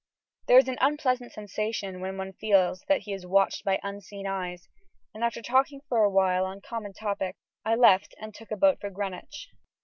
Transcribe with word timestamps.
There 0.47 0.57
is 0.57 0.67
an 0.67 0.79
unpleasant 0.81 1.31
sensation 1.31 2.01
when 2.01 2.17
one 2.17 2.33
feels 2.33 2.83
that 2.87 3.01
he 3.01 3.13
is 3.13 3.23
watched 3.27 3.63
by 3.63 3.79
unseen 3.83 4.25
eyes, 4.25 4.67
and 5.13 5.23
after 5.23 5.43
talking 5.43 5.81
for 5.87 6.03
awhile 6.03 6.43
on 6.43 6.61
common 6.61 6.93
topics 6.93 7.37
I 7.63 7.75
left 7.75 8.15
and 8.19 8.33
took 8.33 8.49
a 8.49 8.57
boat 8.57 8.81
for 8.81 8.89
Greenwich. 8.89 9.49